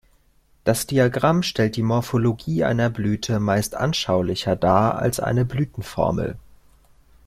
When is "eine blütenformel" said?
5.19-6.39